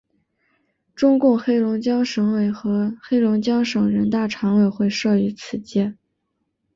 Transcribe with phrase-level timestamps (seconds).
[0.95, 5.93] 中共黑龙江省委和黑龙江省人大常委会设于此街。